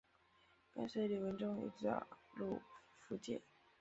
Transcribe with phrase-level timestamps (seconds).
[0.73, 2.59] 跟随李文忠一道入
[3.07, 3.39] 福建。